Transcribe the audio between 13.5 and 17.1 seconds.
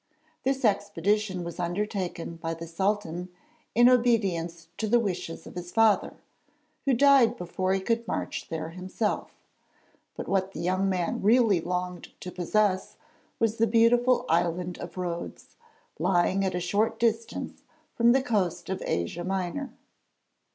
the beautiful Island of Rhodes lying at a short